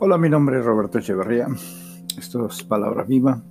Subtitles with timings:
[0.00, 1.48] Hola, mi nombre es Roberto Echeverría.
[2.16, 3.42] Esto es Palabra Viva.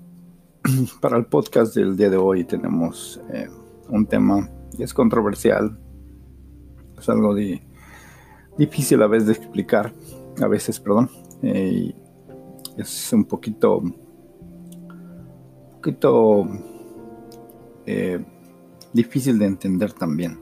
[1.02, 3.50] Para el podcast del día de hoy tenemos eh,
[3.90, 5.78] un tema que es controversial.
[6.98, 7.36] Es algo
[8.58, 9.94] difícil a veces de explicar,
[10.42, 11.10] a veces, perdón.
[11.42, 11.94] Eh,
[12.78, 13.84] es un poquito,
[15.74, 16.48] poquito
[17.86, 18.24] eh,
[18.94, 20.40] difícil de entender también.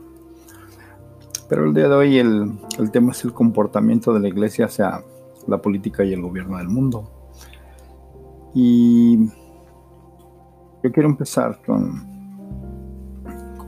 [1.48, 5.02] Pero el día de hoy el, el tema es el comportamiento de la iglesia hacia
[5.46, 7.10] la política y el gobierno del mundo.
[8.54, 9.26] Y
[10.82, 12.14] yo quiero empezar con,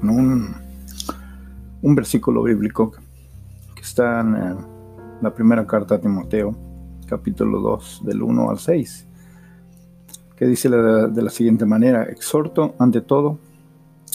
[0.00, 2.92] un versículo bíblico
[3.74, 4.56] que está en eh,
[5.20, 6.56] la primera carta a Timoteo,
[7.06, 9.06] capítulo 2, del 1 al 6,
[10.36, 13.38] que dice de la siguiente manera, exhorto ante todo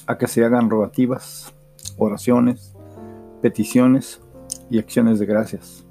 [0.08, 1.54] a que se hagan rogativas,
[1.98, 2.74] oraciones,
[3.42, 4.22] peticiones
[4.70, 5.83] y acciones de gracias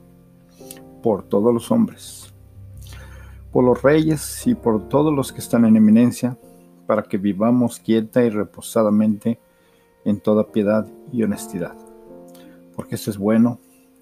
[1.03, 2.33] por todos los hombres,
[3.51, 6.39] por los reyes y por todos los que están en eminencia,
[6.87, 9.39] para que vivamos quieta y reposadamente
[10.05, 11.77] en toda piedad y honestidad.
[12.75, 13.59] Porque esto es bueno,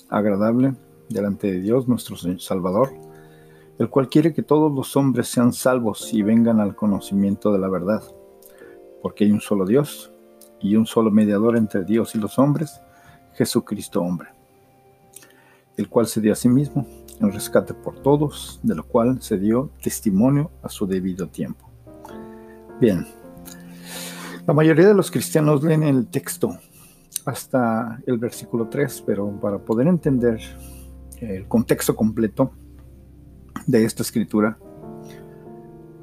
[0.09, 0.75] agradable
[1.09, 2.93] delante de Dios nuestro Salvador,
[3.79, 7.69] el cual quiere que todos los hombres sean salvos y vengan al conocimiento de la
[7.69, 8.03] verdad.
[9.03, 10.13] Porque hay un solo Dios
[10.61, 12.81] y un solo mediador entre Dios y los hombres,
[13.35, 14.40] Jesucristo hombre
[15.81, 16.87] el cual se dio a sí mismo
[17.21, 21.69] en rescate por todos, de lo cual se dio testimonio a su debido tiempo.
[22.81, 23.07] Bien,
[24.47, 26.59] la mayoría de los cristianos leen el texto
[27.25, 30.41] hasta el versículo 3, pero para poder entender
[31.21, 32.53] el contexto completo
[33.67, 34.59] de esta escritura,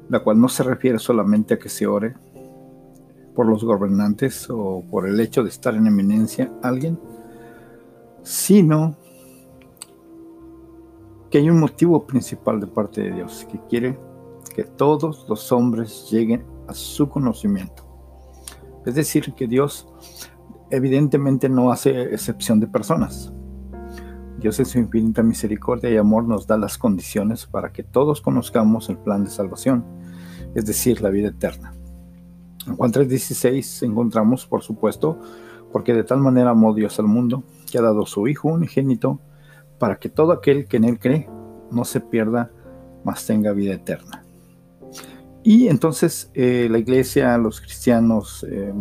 [0.08, 2.14] la cual no se refiere solamente a que se ore
[3.34, 6.98] por los gobernantes o por el hecho de estar en eminencia alguien,
[8.22, 8.96] sino
[11.30, 13.98] que hay un motivo principal de parte de Dios, que quiere
[14.54, 17.84] que todos los hombres lleguen a su conocimiento.
[18.86, 19.86] Es decir, que Dios
[20.70, 23.32] evidentemente no hace excepción de personas.
[24.38, 28.88] Dios en su infinita misericordia y amor nos da las condiciones para que todos conozcamos
[28.88, 29.84] el plan de salvación,
[30.54, 31.74] es decir, la vida eterna.
[32.66, 35.18] En Juan 3:16 encontramos, por supuesto,
[35.72, 39.20] porque de tal manera amó Dios al mundo, que ha dado su Hijo unigénito,
[39.78, 41.28] para que todo aquel que en Él cree
[41.70, 42.50] no se pierda,
[43.04, 44.24] mas tenga vida eterna.
[45.42, 48.72] Y entonces eh, la iglesia, los cristianos, eh,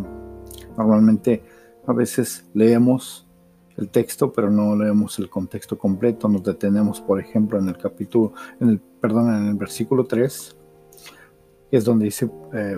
[0.77, 1.43] normalmente
[1.85, 3.27] a veces leemos
[3.77, 6.27] el texto, pero no leemos el contexto completo.
[6.27, 10.57] Nos detenemos, por ejemplo, en el capítulo, en el, perdón, en el versículo 3,
[11.69, 12.77] que es donde dice, eh,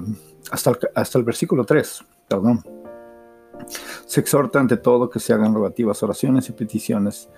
[0.51, 2.62] hasta, el, hasta el versículo 3, perdón.
[4.06, 7.30] Se exhorta ante todo que se hagan rogativas, oraciones y peticiones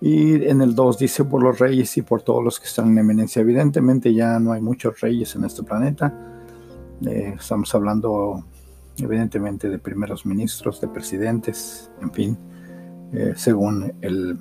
[0.00, 2.98] y en el 2 dice por los reyes y por todos los que están en
[2.98, 3.40] eminencia.
[3.42, 6.14] Evidentemente ya no hay muchos reyes en este planeta.
[7.04, 8.44] Eh, estamos hablando
[8.98, 12.38] evidentemente de primeros ministros, de presidentes, en fin,
[13.12, 14.38] eh, según el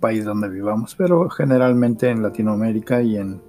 [0.00, 0.94] país donde vivamos.
[0.94, 3.42] Pero generalmente en Latinoamérica y en,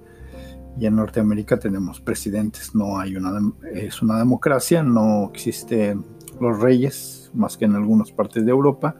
[0.78, 2.74] y en Norteamérica tenemos presidentes.
[2.74, 3.40] No hay una,
[3.72, 6.04] es una democracia, no existen
[6.38, 8.96] los reyes más que en algunas partes de Europa.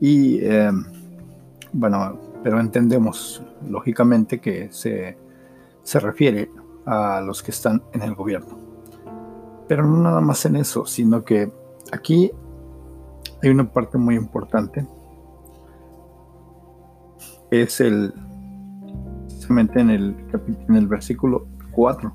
[0.00, 0.70] Y eh,
[1.72, 5.16] bueno, pero entendemos lógicamente que se,
[5.98, 6.50] refiere
[6.86, 8.58] a los que están en el gobierno.
[9.66, 11.52] Pero no nada más en eso, sino que
[11.92, 12.30] aquí
[13.42, 14.86] hay una parte muy importante.
[17.50, 18.12] Es el,
[19.26, 20.16] precisamente en el,
[20.68, 22.14] en el versículo 4,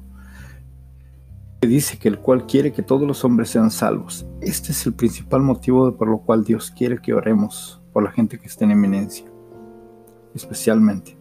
[1.62, 4.26] que dice que el cual quiere que todos los hombres sean salvos.
[4.42, 8.40] Este es el principal motivo por lo cual Dios quiere que oremos por la gente
[8.40, 9.33] que está en eminencia
[10.34, 11.18] especialmente,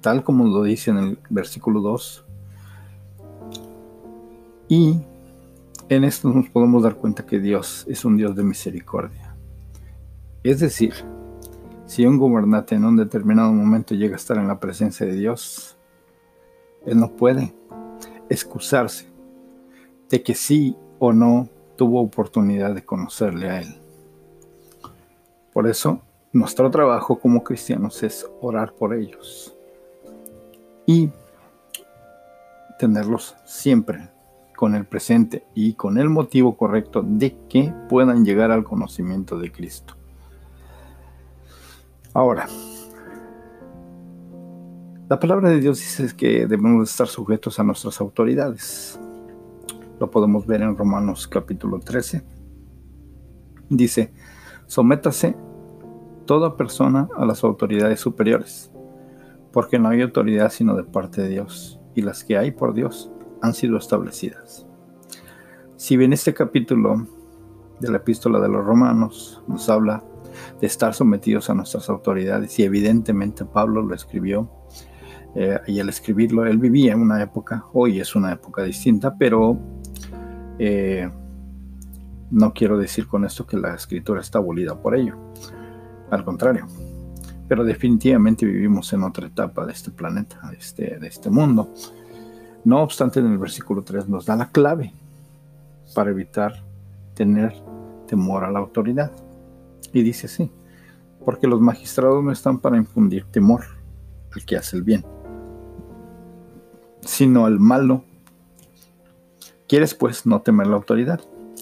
[0.00, 2.24] tal como lo dice en el versículo 2.
[4.68, 4.98] Y
[5.88, 9.34] en esto nos podemos dar cuenta que Dios es un Dios de misericordia.
[10.42, 10.94] Es decir,
[11.86, 15.76] si un gobernante en un determinado momento llega a estar en la presencia de Dios,
[16.84, 17.54] él no puede
[18.28, 19.06] excusarse
[20.08, 23.80] de que sí o no tuvo oportunidad de conocerle a Él.
[25.52, 26.00] Por eso
[26.36, 29.56] nuestro trabajo como cristianos es orar por ellos
[30.84, 31.10] y
[32.78, 34.10] tenerlos siempre
[34.54, 39.50] con el presente y con el motivo correcto de que puedan llegar al conocimiento de
[39.50, 39.94] Cristo.
[42.12, 42.46] Ahora,
[45.08, 49.00] la palabra de Dios dice que debemos estar sujetos a nuestras autoridades.
[49.98, 52.22] Lo podemos ver en Romanos capítulo 13.
[53.70, 54.12] Dice,
[54.66, 55.34] sométase
[56.26, 58.70] toda persona a las autoridades superiores,
[59.52, 63.10] porque no hay autoridad sino de parte de Dios, y las que hay por Dios
[63.40, 64.66] han sido establecidas.
[65.76, 67.06] Si bien este capítulo
[67.80, 70.02] de la epístola de los romanos nos habla
[70.60, 74.50] de estar sometidos a nuestras autoridades, y evidentemente Pablo lo escribió,
[75.34, 79.58] eh, y al escribirlo él vivía en una época, hoy es una época distinta, pero
[80.58, 81.10] eh,
[82.30, 85.14] no quiero decir con esto que la escritura está abolida por ello,
[86.10, 86.66] al contrario,
[87.48, 91.72] pero definitivamente vivimos en otra etapa de este planeta, de este, este mundo.
[92.64, 94.92] No obstante, en el versículo 3 nos da la clave
[95.94, 96.62] para evitar
[97.14, 97.54] tener
[98.06, 99.12] temor a la autoridad.
[99.92, 100.50] Y dice así,
[101.24, 103.64] porque los magistrados no están para infundir temor
[104.34, 105.04] al que hace el bien,
[107.00, 108.04] sino al malo.
[109.68, 111.20] ¿Quieres pues no temer la autoridad?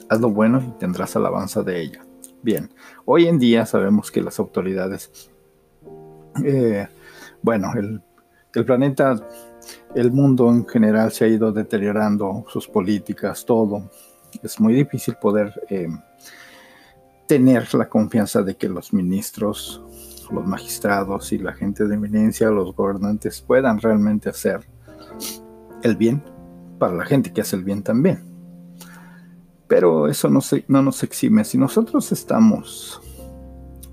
[0.08, 2.03] Haz lo bueno y tendrás alabanza de ella.
[2.44, 2.68] Bien,
[3.06, 5.30] hoy en día sabemos que las autoridades,
[6.44, 6.86] eh,
[7.40, 8.02] bueno, el,
[8.66, 9.16] planeta,
[9.94, 13.90] el mundo en general se ha ido deteriorando, sus políticas, todo.
[14.42, 15.88] Es muy difícil poder eh,
[17.26, 19.82] tener la confianza de que los ministros,
[20.30, 24.68] los magistrados y la gente de eminencia, los gobernantes puedan realmente hacer
[25.82, 26.22] el bien
[26.78, 28.33] para la gente que hace el bien también.
[29.66, 31.44] Pero eso no, no nos exime.
[31.44, 33.00] Si nosotros estamos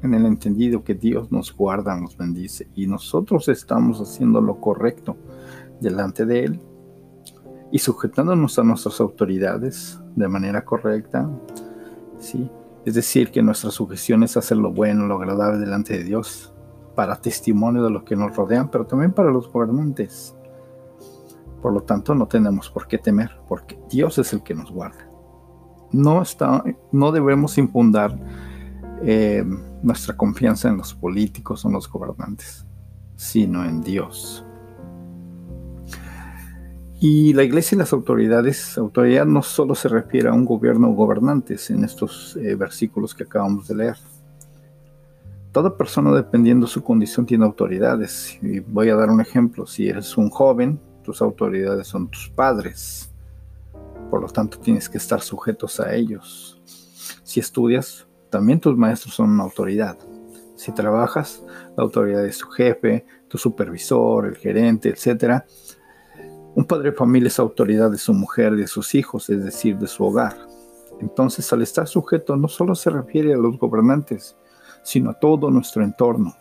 [0.04, 5.16] en el entendido que Dios nos guarda, nos bendice y nosotros estamos haciendo lo correcto
[5.80, 6.60] delante de Él
[7.72, 11.30] y sujetándonos a nuestras autoridades de manera correcta,
[12.20, 12.50] ¿sí?
[12.86, 16.54] Es decir, que nuestra sujeción es hacer lo bueno, lo agradable delante de Dios,
[16.96, 20.36] para testimonio de los que nos rodean, pero también para los gobernantes.
[21.62, 25.11] Por lo tanto, no tenemos por qué temer, porque Dios es el que nos guarda.
[25.92, 28.18] No, está, no debemos infundar
[29.04, 29.44] eh,
[29.82, 32.66] nuestra confianza en los políticos o en los gobernantes,
[33.16, 34.46] sino en Dios.
[37.04, 40.94] Y la iglesia y las autoridades, autoridad no solo se refiere a un gobierno o
[40.94, 43.96] gobernantes en estos eh, versículos que acabamos de leer.
[45.52, 48.38] Toda persona, dependiendo de su condición, tiene autoridades.
[48.44, 49.66] Y voy a dar un ejemplo.
[49.66, 53.11] Si eres un joven, tus autoridades son tus padres.
[54.12, 56.62] Por lo tanto, tienes que estar sujetos a ellos.
[57.24, 59.98] Si estudias, también tus maestros son una autoridad.
[60.56, 61.42] Si trabajas,
[61.78, 65.44] la autoridad es tu jefe, tu supervisor, el gerente, etc.
[66.54, 69.88] Un padre de familia es autoridad de su mujer, de sus hijos, es decir, de
[69.88, 70.36] su hogar.
[71.00, 74.36] Entonces, al estar sujeto no solo se refiere a los gobernantes,
[74.84, 76.36] sino a todo nuestro entorno.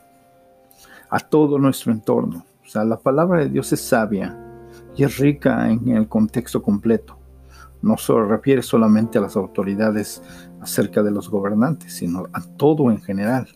[1.08, 2.44] A todo nuestro entorno.
[2.66, 4.36] O sea, la palabra de Dios es sabia
[4.96, 7.19] y es rica en el contexto completo.
[7.82, 10.22] No se refiere solamente a las autoridades
[10.60, 13.48] acerca de los gobernantes, sino a todo en general.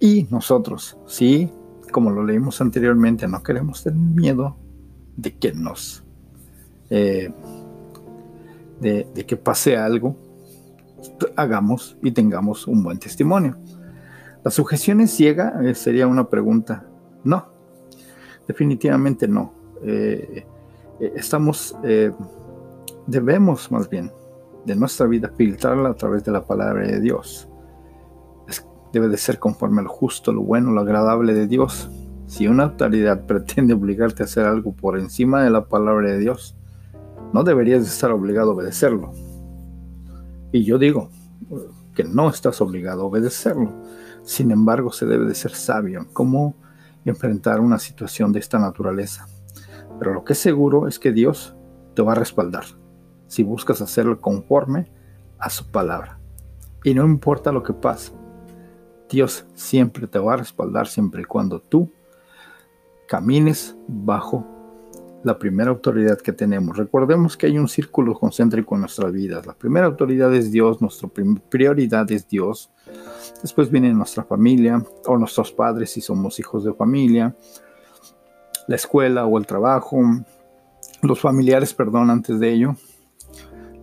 [0.00, 1.50] Y nosotros, sí,
[1.90, 4.56] como lo leímos anteriormente, no queremos tener miedo
[5.16, 6.04] de que nos,
[6.90, 7.32] eh,
[8.80, 10.16] de, que pase algo,
[11.34, 13.56] hagamos y tengamos un buen testimonio.
[14.44, 15.60] ¿La sujeción es ciega?
[15.64, 16.86] Eh, sería una pregunta.
[17.24, 17.46] No,
[18.46, 19.52] definitivamente no.
[19.82, 20.46] Eh,
[21.16, 21.76] estamos,
[23.08, 24.12] debemos más bien
[24.66, 27.48] de nuestra vida filtrarla a través de la palabra de Dios.
[28.92, 31.90] debe de ser conforme a lo justo, lo bueno, lo agradable de Dios.
[32.26, 36.56] Si una autoridad pretende obligarte a hacer algo por encima de la palabra de Dios,
[37.32, 39.12] no deberías estar obligado a obedecerlo.
[40.52, 41.10] Y yo digo
[41.94, 43.72] que no estás obligado a obedecerlo.
[44.22, 46.56] Sin embargo, se debe de ser sabio en cómo
[47.04, 49.26] enfrentar una situación de esta naturaleza.
[49.98, 51.54] Pero lo que es seguro es que Dios
[51.94, 52.64] te va a respaldar
[53.28, 54.90] si buscas hacerlo conforme
[55.38, 56.18] a su palabra.
[56.82, 58.12] Y no importa lo que pase,
[59.08, 61.90] Dios siempre te va a respaldar siempre y cuando tú
[63.06, 64.46] camines bajo
[65.24, 66.76] la primera autoridad que tenemos.
[66.76, 69.46] Recordemos que hay un círculo concéntrico en nuestras vidas.
[69.46, 71.08] La primera autoridad es Dios, nuestra
[71.48, 72.70] prioridad es Dios.
[73.42, 77.34] Después viene nuestra familia o nuestros padres si somos hijos de familia,
[78.68, 79.98] la escuela o el trabajo,
[81.02, 82.76] los familiares, perdón, antes de ello,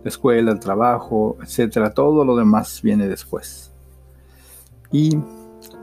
[0.06, 1.92] la escuela, el trabajo, etcétera.
[1.92, 3.72] Todo lo demás viene después.
[4.92, 5.18] Y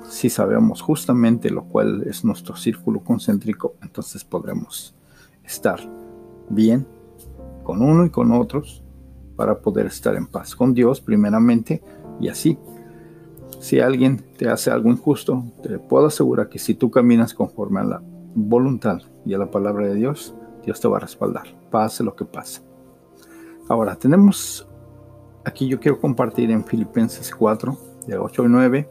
[0.08, 4.96] si sabemos justamente lo cual es nuestro círculo concéntrico, entonces podremos
[5.44, 5.82] estar
[6.50, 6.88] bien
[7.65, 8.82] con uno y con otros
[9.36, 11.84] para poder estar en paz con Dios primeramente
[12.22, 12.58] y así.
[13.60, 17.84] Si alguien te hace algo injusto, te puedo asegurar que si tú caminas conforme a
[17.84, 18.01] la
[18.36, 22.24] voluntad y a la palabra de Dios, Dios te va a respaldar, pase lo que
[22.24, 22.73] pase.
[23.70, 24.67] Ahora, tenemos
[25.46, 27.77] aquí yo quiero compartir en Filipenses 4,
[28.08, 28.89] de 8 y 9,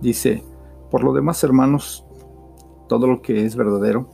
[0.00, 0.44] Dice,
[0.90, 2.04] por lo demás, hermanos,
[2.88, 4.08] todo lo que es verdadero,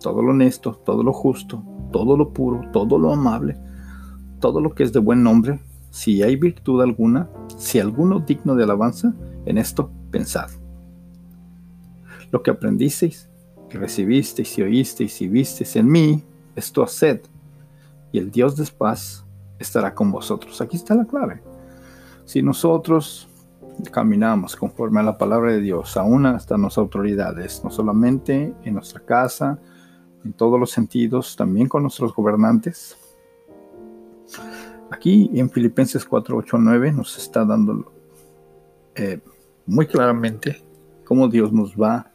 [0.00, 1.62] todo lo honesto, todo lo justo,
[1.92, 3.56] todo lo puro, todo lo amable,
[4.40, 5.60] todo lo que es de buen nombre,
[5.90, 9.14] si hay virtud alguna, si alguno digno de alabanza,
[9.46, 10.50] en esto pensad.
[12.32, 13.28] Lo que aprendisteis,
[13.68, 16.24] que recibisteis y oísteis y visteis en mí,
[16.56, 17.20] esto haced,
[18.12, 19.24] y el Dios de paz
[19.58, 20.60] estará con vosotros.
[20.60, 21.42] Aquí está la clave.
[22.24, 23.28] Si nosotros
[23.90, 29.00] caminamos conforme a la palabra de Dios, aún hasta nuestras autoridades, no solamente en nuestra
[29.00, 29.58] casa,
[30.24, 32.96] en todos los sentidos, también con nuestros gobernantes.
[34.90, 37.92] Aquí en Filipenses 4, 8, 9 nos está dando
[38.94, 39.20] eh,
[39.66, 40.62] muy claramente
[41.04, 42.10] cómo Dios nos va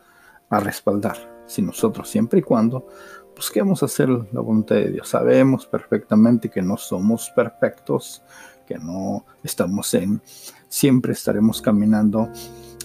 [0.49, 2.87] a respaldar, si nosotros siempre y cuando
[3.35, 5.09] busquemos hacer la voluntad de Dios.
[5.09, 8.23] Sabemos perfectamente que no somos perfectos,
[8.65, 10.21] que no estamos en,
[10.67, 12.29] siempre estaremos caminando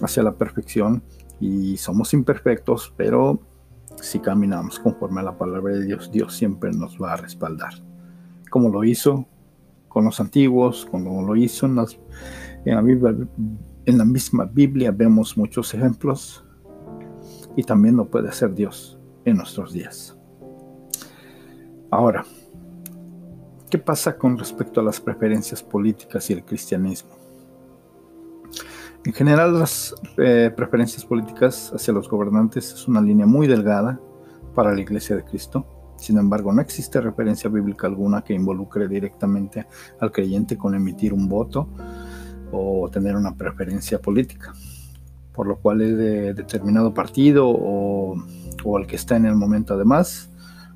[0.03, 1.03] hacia la perfección
[1.41, 3.41] y somos imperfectos, pero
[3.97, 7.75] si caminamos conforme a la palabra de Dios, Dios siempre nos va a respaldar.
[8.51, 9.27] Como lo hizo
[9.89, 11.99] con los antiguos, como lo hizo en, las,
[12.65, 13.17] en, la, Biblia,
[13.87, 16.45] en la misma Biblia, vemos muchos ejemplos
[17.57, 20.20] y también lo puede hacer Dios en nuestros días.
[21.93, 22.25] Ahora,
[23.69, 27.11] ¿qué pasa con respecto a las preferencias políticas y el cristianismo?
[29.05, 33.99] En general, las eh, preferencias políticas hacia los gobernantes es una línea muy delgada
[34.55, 35.67] para la Iglesia de Cristo.
[35.97, 39.67] Sin embargo, no existe referencia bíblica alguna que involucre directamente
[39.99, 41.69] al creyente con emitir un voto
[42.53, 44.53] o tener una preferencia política,
[45.33, 48.15] por lo cual es de determinado partido o,
[48.65, 50.30] o al que está en el momento además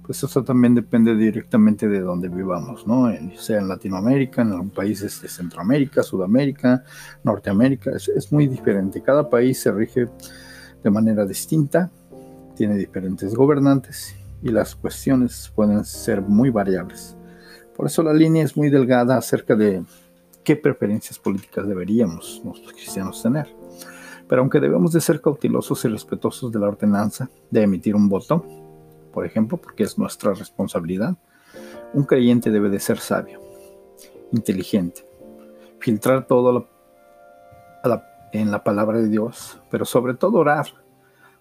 [0.07, 3.11] pues eso también depende directamente de donde vivamos, ¿no?
[3.39, 6.85] sea en Latinoamérica, en los países de Centroamérica, Sudamérica,
[7.23, 9.03] Norteamérica, es, muy diferente.
[9.03, 10.09] Cada país se rige
[10.83, 11.91] de manera distinta,
[12.55, 17.17] tiene diferentes gobernantes y las cuestiones pueden ser muy variables.
[17.75, 19.83] Por eso la línea es muy delgada acerca de
[20.45, 23.49] qué preferencias políticas deberíamos los cristianos tener.
[24.29, 28.45] Pero aunque debemos de ser cautelosos y respetuosos de la ordenanza de emitir un voto,
[29.15, 31.17] por ejemplo, porque es nuestra responsabilidad,
[31.95, 33.41] un creyente debe de ser sabio,
[34.33, 35.07] inteligente,
[35.79, 36.69] filtrar todo
[38.33, 40.67] en la palabra de Dios, pero sobre todo orar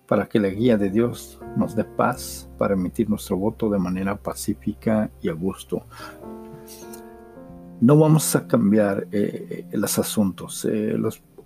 [0.07, 4.15] para que la guía de Dios nos dé paz para emitir nuestro voto de manera
[4.15, 5.87] pacífica y a gusto.
[7.81, 10.67] No vamos a cambiar eh, eh, los asuntos.
[10.69, 10.95] Eh,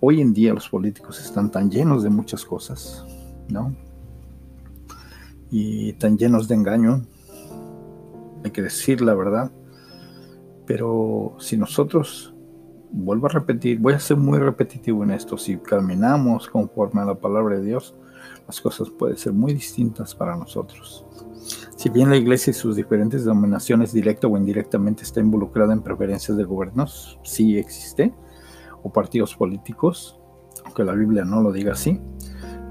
[0.00, 3.06] hoy en día los políticos están tan llenos de muchas cosas,
[3.48, 3.74] ¿no?
[5.50, 7.04] Y tan llenos de engaño,
[8.44, 9.50] hay que decir la verdad,
[10.66, 12.34] pero si nosotros,
[12.90, 17.14] vuelvo a repetir, voy a ser muy repetitivo en esto, si caminamos conforme a la
[17.14, 17.94] palabra de Dios,
[18.46, 21.04] las cosas pueden ser muy distintas para nosotros.
[21.76, 26.36] Si bien la iglesia y sus diferentes denominaciones, directa o indirectamente, está involucrada en preferencias
[26.36, 28.12] de gobiernos, sí existe,
[28.82, 30.18] o partidos políticos,
[30.64, 32.00] aunque la Biblia no lo diga así,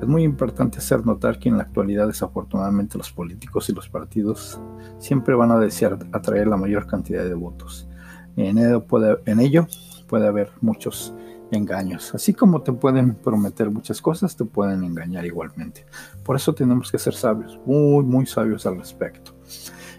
[0.01, 4.59] es muy importante hacer notar que en la actualidad desafortunadamente los políticos y los partidos
[4.99, 7.87] siempre van a desear atraer la mayor cantidad de votos.
[8.35, 11.15] En ello puede, haber muchos
[11.49, 12.13] engaños.
[12.13, 15.85] Así como te pueden prometer muchas cosas, te pueden engañar igualmente.
[16.23, 19.33] Por eso tenemos que ser sabios, muy, muy sabios al respecto.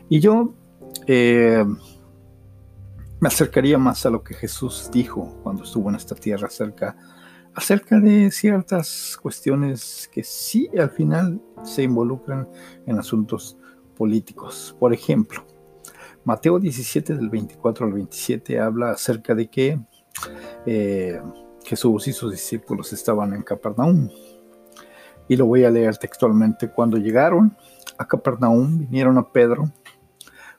[0.09, 0.55] Y yo
[1.09, 1.65] eh,
[3.19, 6.97] me acercaría más a lo que Jesús dijo cuando estuvo en esta tierra acerca
[7.55, 12.49] acerca de ciertas cuestiones que sí al final se involucran
[12.87, 13.59] en asuntos
[13.97, 14.77] políticos.
[14.79, 15.45] Por ejemplo,
[16.25, 19.81] Mateo 17 del 24 al 27 habla acerca de que
[20.67, 21.21] eh,
[21.65, 24.09] Jesús y sus discípulos estaban en Capernaum.
[25.29, 26.71] Y lo voy a leer textualmente.
[26.71, 27.57] Cuando llegaron
[27.99, 29.71] a Capernaum, vinieron a Pedro,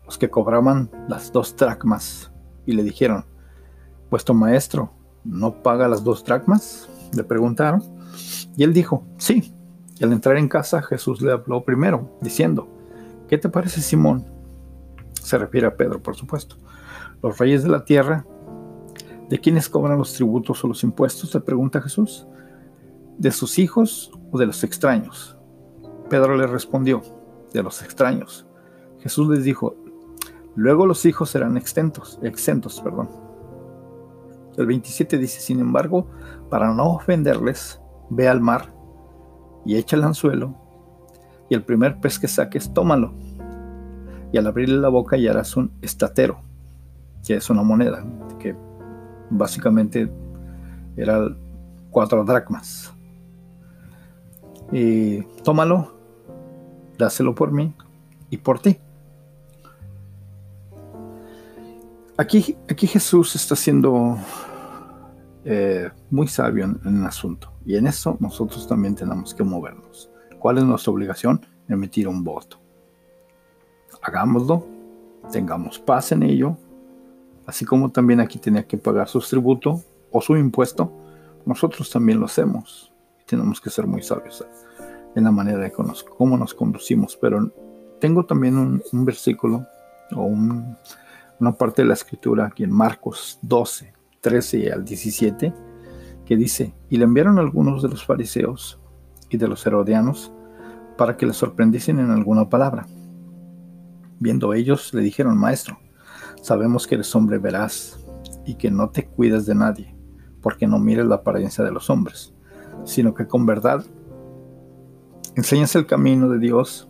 [0.06, 2.32] los que cobraban las dos dracmas,
[2.66, 3.26] y le dijeron,
[4.10, 6.90] vuestro maestro ¿no paga las dos dracmas?
[7.14, 7.84] Le preguntaron.
[8.56, 9.54] Y él dijo, sí.
[10.00, 12.68] Y al entrar en casa, Jesús le habló primero, diciendo,
[13.28, 14.26] ¿qué te parece, Simón?
[15.22, 16.56] Se refiere a Pedro, por supuesto.
[17.22, 18.26] Los reyes de la tierra,
[19.30, 21.34] ¿de quiénes cobran los tributos o los impuestos?
[21.34, 22.28] Le pregunta Jesús.
[23.18, 25.38] ¿De sus hijos o de los extraños?
[26.10, 27.02] Pedro le respondió,
[27.54, 28.48] de los extraños.
[29.00, 29.76] Jesús les dijo,
[30.56, 33.10] luego los hijos serán exentos, exentos, perdón.
[34.62, 36.08] El 27 dice, sin embargo,
[36.50, 38.74] para no ofenderles, ve al mar
[39.66, 40.56] y echa el anzuelo,
[41.50, 43.14] y el primer pez que saques, tómalo.
[44.32, 46.42] Y al abrirle la boca harás un estatero,
[47.26, 48.06] que es una moneda,
[48.40, 48.56] que
[49.30, 50.12] básicamente
[50.96, 51.28] era
[51.90, 52.94] cuatro dracmas.
[54.72, 56.00] Y tómalo
[57.00, 57.74] dáselo por mí
[58.30, 58.78] y por ti.
[62.18, 64.18] Aquí, aquí Jesús está siendo
[65.52, 70.12] eh, muy sabio en, en, el asunto y en eso nosotros también tenemos que movernos.
[70.38, 71.44] ¿Cuál es nuestra obligación?
[71.68, 72.60] Emitir un voto.
[74.04, 74.68] Hagámoslo,
[75.32, 76.56] tengamos paz en ello,
[77.48, 80.92] así como también aquí tenía que pagar su tributo o su impuesto,
[81.48, 82.94] nosotros también lo hacemos.
[83.26, 84.46] Tenemos que ser muy sabios
[85.16, 87.18] en la manera de cómo nos conducimos.
[87.20, 87.52] Pero
[88.00, 89.66] tengo también un, versículo
[90.16, 95.54] o una parte de la escritura aquí en Marcos 12, 13 al 17,
[96.26, 98.80] que dice, y le enviaron algunos de los fariseos
[99.30, 100.32] y de los herodianos
[100.98, 102.86] para que le sorprendiesen en alguna palabra.
[104.20, 105.80] Viendo ellos, le dijeron, Maestro,
[106.42, 108.06] sabemos que eres hombre veraz
[108.46, 109.96] y que no te cuidas de nadie,
[110.42, 112.34] porque no mires la apariencia de los hombres,
[112.84, 113.86] sino que con verdad
[115.36, 116.90] enseñas el camino de Dios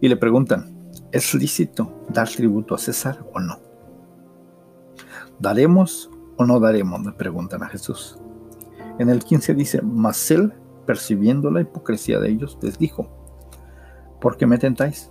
[0.00, 3.65] y le preguntan, ¿es lícito dar tributo a César o no?
[5.38, 7.04] ¿Daremos o no daremos?
[7.04, 8.18] Le preguntan a Jesús.
[8.98, 10.52] En el 15 dice, mas él,
[10.86, 13.08] percibiendo la hipocresía de ellos, les dijo,
[14.20, 15.10] ¿por qué me tentáis?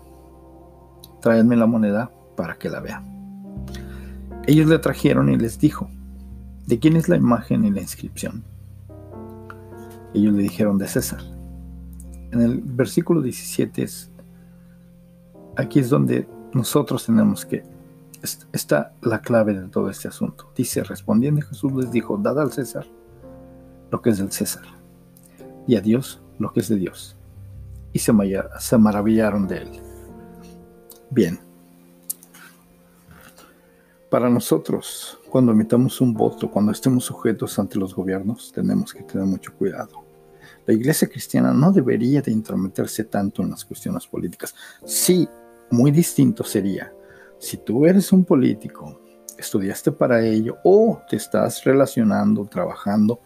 [1.21, 3.03] Traedme la moneda para que la vea.
[4.47, 5.89] Ellos le trajeron y les dijo,
[6.65, 8.43] ¿de quién es la imagen y la inscripción?
[10.13, 11.21] Ellos le dijeron de César.
[12.31, 14.11] En el versículo 17 es,
[15.55, 17.63] aquí es donde nosotros tenemos que,
[18.51, 20.51] está la clave de todo este asunto.
[20.55, 22.85] Dice, respondiendo Jesús les dijo, dad al César
[23.91, 24.65] lo que es del César
[25.67, 27.17] y a Dios lo que es de Dios.
[27.93, 28.11] Y se,
[28.59, 29.71] se maravillaron de él.
[31.09, 31.39] Bien.
[34.09, 39.25] Para nosotros, cuando emitamos un voto, cuando estemos sujetos ante los gobiernos, tenemos que tener
[39.25, 40.03] mucho cuidado.
[40.65, 44.55] La iglesia cristiana no debería de intrometerse tanto en las cuestiones políticas.
[44.83, 45.27] Sí,
[45.71, 46.91] muy distinto sería
[47.45, 48.99] si tú eres un político,
[49.37, 53.19] estudiaste para ello o te estás relacionando, trabajando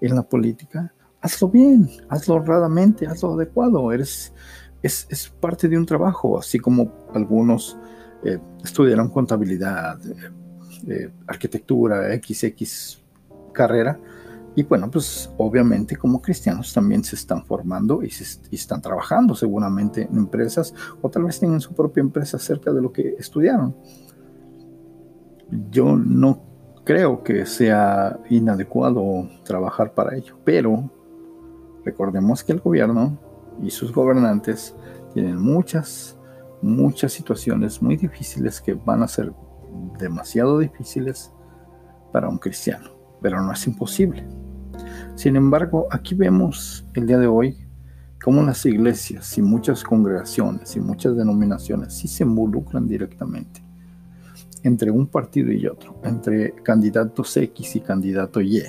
[0.00, 3.92] en la política, hazlo bien, hazlo honradamente, hazlo adecuado.
[3.92, 4.32] Eres,
[4.82, 7.78] es, parte de un trabajo, así como algunos
[8.24, 10.30] eh, estudiaron contabilidad, eh,
[10.88, 13.00] eh, arquitectura, XX
[13.52, 13.96] carrera.
[14.54, 20.02] Y bueno, pues obviamente como cristianos también se están formando y, se, están trabajando seguramente
[20.02, 23.74] en empresas o tal vez tengan su propia empresa cerca de lo que estudiaron.
[25.70, 26.42] Yo no
[26.84, 30.90] creo que sea inadecuado trabajar para ello, pero
[31.84, 33.18] Recordemos que el gobierno
[33.60, 34.74] y sus gobernantes
[35.12, 36.16] tienen muchas,
[36.60, 39.32] muchas situaciones muy difíciles que van a ser
[39.98, 41.32] demasiado difíciles
[42.12, 42.90] para un cristiano,
[43.22, 44.24] pero no es imposible.
[45.14, 47.56] Sin embargo, aquí vemos el día de hoy
[48.22, 53.62] cómo las iglesias y muchas congregaciones y muchas denominaciones sí se involucran directamente
[54.64, 58.62] entre un partido y otro, entre candidatos X y candidato Y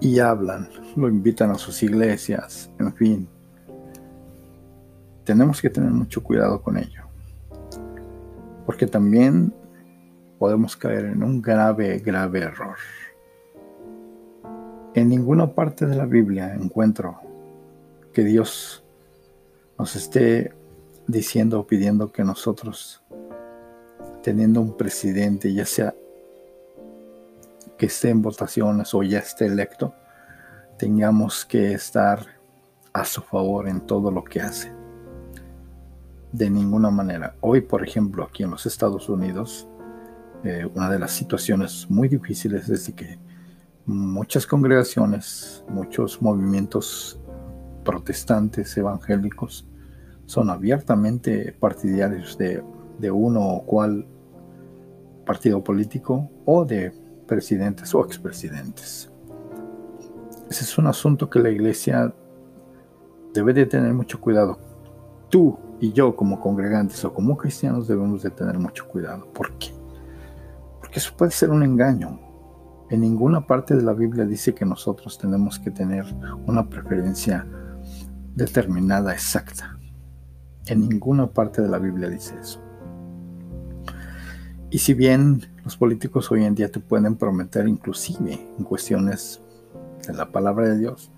[0.00, 3.28] y hablan, lo invitan a sus iglesias, en fin.
[5.24, 7.02] Tenemos que tener mucho cuidado con ello,
[8.64, 9.52] porque también
[10.38, 12.76] podemos caer en un grave, grave error.
[14.94, 17.20] En ninguna parte de la Biblia encuentro
[18.12, 18.82] que Dios
[19.78, 20.52] nos esté
[21.06, 23.02] diciendo o pidiendo que nosotros,
[24.22, 25.94] teniendo un presidente, ya sea
[27.76, 29.94] que esté en votaciones o ya esté electo,
[30.78, 32.26] tengamos que estar
[32.92, 34.72] a su favor en todo lo que hace.
[36.32, 37.36] De ninguna manera.
[37.40, 39.67] Hoy, por ejemplo, aquí en los Estados Unidos,
[40.44, 43.18] eh, una de las situaciones muy difíciles es de que
[43.86, 47.20] muchas congregaciones, muchos movimientos
[47.84, 49.66] protestantes evangélicos
[50.26, 52.62] son abiertamente partidarios de,
[52.98, 54.06] de uno o cual
[55.24, 56.92] partido político o de
[57.26, 59.10] presidentes o expresidentes.
[60.50, 62.14] Ese es un asunto que la iglesia
[63.34, 64.58] debe de tener mucho cuidado.
[65.28, 69.26] Tú y yo como congregantes o como cristianos debemos de tener mucho cuidado.
[69.32, 69.77] ¿Por qué?
[70.88, 72.18] Porque eso puede ser un engaño.
[72.88, 76.06] En ninguna parte de la Biblia dice que nosotros tenemos que tener
[76.46, 77.46] una preferencia
[78.34, 79.78] determinada, exacta.
[80.64, 82.62] En ninguna parte de la Biblia dice eso.
[84.70, 89.42] Y si bien los políticos hoy en día te pueden prometer inclusive en cuestiones
[90.06, 91.12] de la palabra de Dios,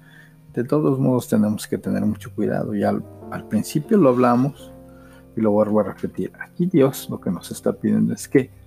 [0.53, 2.75] de todos modos tenemos que tener mucho cuidado.
[2.75, 3.05] Y al,
[3.49, 4.73] principio lo hablamos
[5.37, 6.33] y lo vuelvo a repetir.
[6.41, 8.59] Aquí Dios lo que nos está pidiendo es que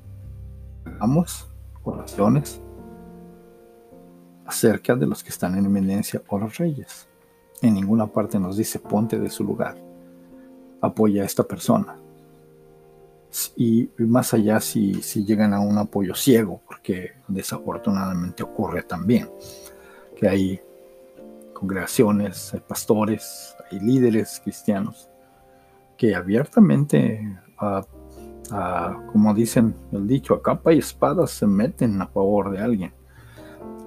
[0.86, 1.48] hagamos
[1.84, 2.62] oraciones
[4.46, 7.08] acerca de los que están en eminencia o los reyes.
[7.62, 9.78] En ninguna parte nos dice ponte de su lugar.
[10.82, 11.98] Apoya a esta persona.
[13.56, 19.30] Y más allá si, si llegan a un apoyo ciego, porque desafortunadamente ocurre también
[20.16, 20.62] que hay
[21.54, 25.10] congregaciones, hay pastores, hay líderes cristianos
[25.98, 27.40] que abiertamente,
[29.12, 32.94] como dicen el dicho, a capa y espada se meten a favor de alguien.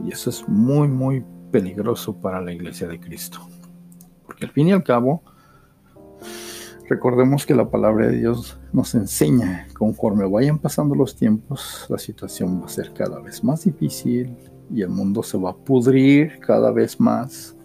[0.04, 3.38] Y eso es muy, muy peligroso para la iglesia de Cristo.
[4.24, 5.22] Porque al fin y al cabo,
[6.88, 12.60] recordemos que la palabra de Dios nos enseña, conforme vayan pasando los tiempos, la situación
[12.60, 14.36] va a ser cada vez más difícil
[14.70, 17.56] y el mundo se va a pudrir cada vez más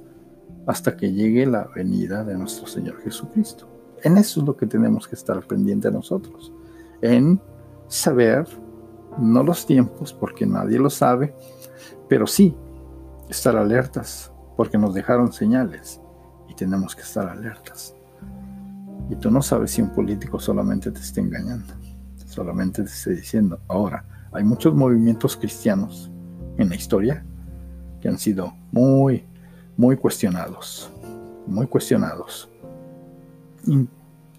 [0.67, 3.67] hasta que llegue la venida de nuestro Señor Jesucristo.
[4.03, 6.53] En eso es lo que tenemos que estar pendiente nosotros,
[7.01, 7.41] en
[7.87, 8.47] saber,
[9.17, 11.35] no los tiempos, porque nadie lo sabe,
[12.07, 12.55] pero sí
[13.29, 16.01] estar alertas, porque nos dejaron señales
[16.47, 17.95] y tenemos que estar alertas.
[19.09, 21.73] Y tú no sabes si un político solamente te está engañando,
[22.25, 23.59] solamente te está diciendo.
[23.67, 26.09] Ahora, hay muchos movimientos cristianos
[26.57, 27.25] en la historia
[27.99, 29.25] que han sido muy
[29.77, 30.91] muy cuestionados,
[31.47, 32.47] muy cuestionados.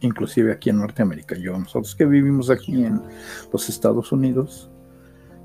[0.03, 1.37] Inclusive aquí en Norteamérica.
[1.37, 3.01] Yo, nosotros que vivimos aquí en
[3.53, 4.71] los Estados Unidos,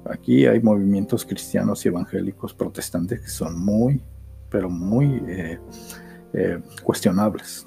[0.05, 4.01] aquí hay movimientos cristianos y evangélicos protestantes que son muy,
[4.49, 5.59] pero muy eh,
[6.33, 7.65] eh, cuestionables.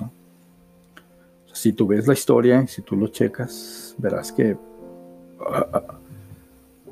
[1.53, 4.57] Si tú ves la historia y si tú lo checas, verás que
[5.49, 5.99] ah, ah,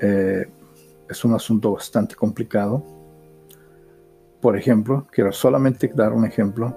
[0.01, 0.49] eh,
[1.09, 2.99] es un asunto bastante complicado
[4.41, 6.77] por ejemplo, quiero solamente dar un ejemplo,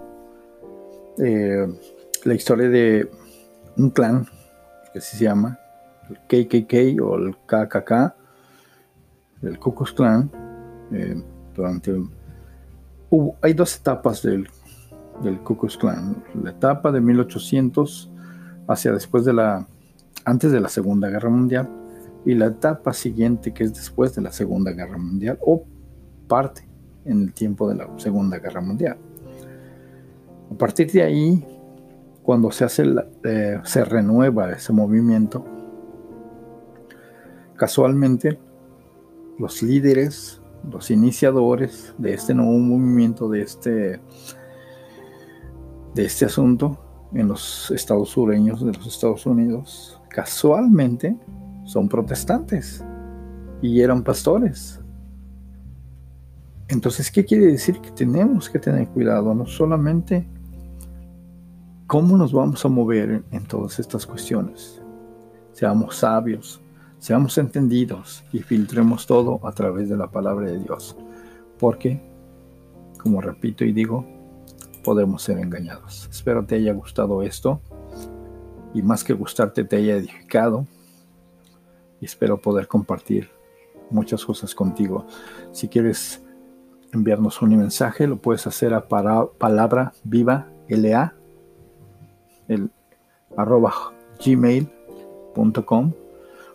[2.26, 3.10] la historia de
[3.78, 4.28] un clan
[4.94, 5.60] que se llama
[6.10, 7.92] el KKK o el KKK,
[9.44, 10.30] el Ku Klux Klan,
[10.92, 11.22] eh,
[11.56, 11.94] durante
[13.42, 14.48] hay dos etapas del,
[15.24, 18.10] del Ku Klux Klan, la etapa de 1800
[18.68, 19.68] hacia después de la,
[20.26, 21.70] antes de la Segunda Guerra Mundial,
[22.24, 25.64] y la etapa siguiente que es después de la Segunda Guerra Mundial, o
[26.28, 26.68] parte
[27.06, 28.98] en el tiempo de la Segunda Guerra Mundial.
[30.52, 31.46] A partir de ahí,
[32.24, 32.86] cuando se, hace
[33.24, 35.44] eh, se renueva ese movimiento,
[37.56, 38.40] casualmente
[39.38, 44.02] los líderes, los iniciadores de este nuevo movimiento, de este,
[45.96, 46.80] de este asunto
[47.14, 51.18] en los estados sureños de los Estados Unidos, casualmente
[51.66, 52.84] son protestantes
[53.62, 54.80] y eran pastores.
[56.68, 57.82] Entonces, ¿qué quiere decir?
[57.82, 60.26] Que tenemos que tener cuidado, no solamente
[61.92, 64.82] cómo nos vamos a mover en, todas estas cuestiones.
[65.52, 66.62] Seamos sabios,
[67.00, 70.96] seamos entendidos y filtremos todo a través de la palabra de Dios.
[71.60, 72.02] Porque,
[72.98, 74.06] como repito y digo,
[74.86, 76.08] podemos ser engañados.
[76.10, 77.60] Espero te haya gustado esto
[78.74, 80.66] y más que gustarte te haya edificado
[82.00, 83.30] y espero poder compartir
[83.90, 85.08] muchas cosas contigo.
[85.52, 86.24] Si quieres
[86.94, 91.16] enviarnos un mensaje, lo puedes hacer a palabra viva la
[92.52, 92.72] el
[93.38, 93.74] arroba
[94.24, 95.94] gmail.com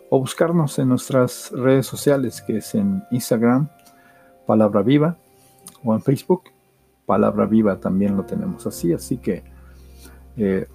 [0.09, 3.69] o buscarnos en nuestras redes sociales que es en Instagram
[4.45, 5.17] palabra viva
[5.83, 6.43] o en Facebook
[7.05, 9.43] palabra viva también lo tenemos así así que
[10.37, 10.67] eh,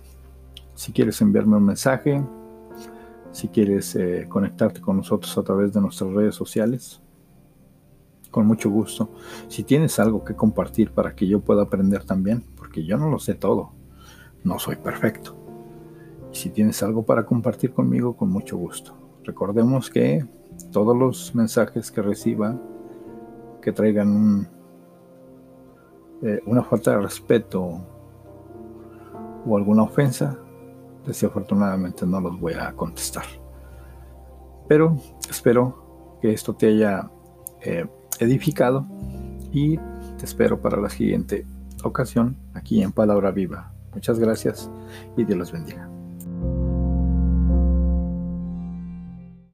[0.75, 2.23] si quieres enviarme un mensaje
[3.31, 7.03] si quieres eh, conectarte con nosotros a través de nuestras redes sociales
[8.33, 9.11] con mucho gusto.
[9.47, 13.21] Si tienes algo que compartir para que yo pueda aprender también, porque yo no lo
[13.21, 13.75] sé todo,
[14.45, 15.37] no soy perfecto.
[16.33, 18.97] Si tienes algo para compartir conmigo, con mucho gusto.
[19.25, 20.27] Recordemos que
[20.73, 22.59] todos los mensajes que reciba
[23.61, 24.49] que traigan
[26.23, 27.81] eh, una falta de respeto
[29.47, 30.39] o alguna ofensa,
[31.07, 33.25] desafortunadamente no los voy a contestar.
[34.69, 34.97] Pero
[35.29, 37.11] espero que esto te haya
[37.61, 37.87] eh,
[38.19, 38.87] edificado
[39.53, 41.47] y te espero para la siguiente
[41.83, 43.72] ocasión aquí en Palabra Viva.
[43.95, 44.71] Muchas gracias
[45.17, 45.89] y Dios los bendiga.